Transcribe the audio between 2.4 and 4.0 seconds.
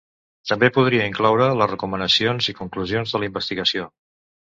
i conclusions de la investigació.